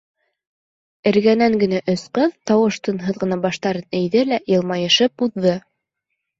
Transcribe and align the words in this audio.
Эргәнән 1.11 1.57
генә 1.65 1.81
өс 1.93 2.07
ҡыҙ, 2.19 2.33
тауыш-тынһыҙ 2.53 3.21
ғына 3.27 3.39
баштарын 3.47 3.87
эйҙе 4.01 4.27
лә, 4.33 4.43
йылмайышып 4.57 5.29
уҙҙы. 5.31 5.57